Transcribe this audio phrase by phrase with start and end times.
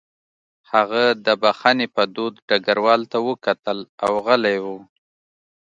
[0.71, 4.65] هغه د بښنې په دود ډګروال ته وکتل او غلی و